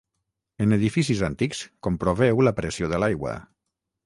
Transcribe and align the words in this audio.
En 0.63 0.75
edificis 0.77 1.21
antics, 1.27 1.61
comproveu 1.89 2.43
la 2.49 2.55
pressió 2.63 2.91
de 2.97 3.03
l'aigua. 3.05 3.37